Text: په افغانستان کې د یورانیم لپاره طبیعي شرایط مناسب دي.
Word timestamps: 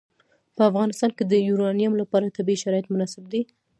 په 0.55 0.61
افغانستان 0.69 1.11
کې 1.17 1.23
د 1.27 1.33
یورانیم 1.49 1.93
لپاره 2.01 2.33
طبیعي 2.37 2.61
شرایط 2.63 2.85
مناسب 2.93 3.23
دي. 3.31 3.41